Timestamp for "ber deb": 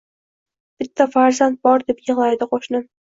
1.67-2.01